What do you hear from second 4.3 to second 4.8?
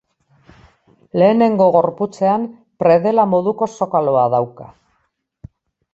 dauka.